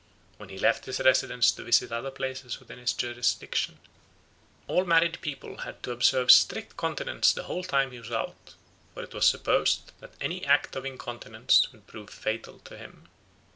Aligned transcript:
When 0.37 0.49
he 0.49 0.57
left 0.57 0.85
his 0.85 0.99
residence 0.99 1.51
to 1.51 1.63
visit 1.63 1.91
other 1.91 2.09
places 2.09 2.59
within 2.59 2.79
his 2.79 2.91
jurisdiction, 2.91 3.77
all 4.67 4.83
married 4.83 5.21
people 5.21 5.57
had 5.57 5.83
to 5.83 5.91
observe 5.91 6.31
strict 6.31 6.75
continence 6.75 7.31
the 7.31 7.43
whole 7.43 7.63
time 7.63 7.91
he 7.91 7.99
was 7.99 8.11
out; 8.11 8.55
for 8.95 9.03
it 9.03 9.13
was 9.13 9.27
supposed 9.27 9.91
that 9.99 10.15
any 10.19 10.43
act 10.43 10.75
of 10.75 10.87
incontinence 10.87 11.71
would 11.71 11.85
prove 11.85 12.09
fatal 12.09 12.57
to 12.65 12.79
him. 12.79 13.09